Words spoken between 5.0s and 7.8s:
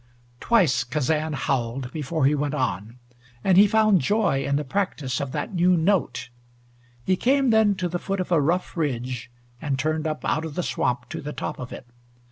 of that new note. He came then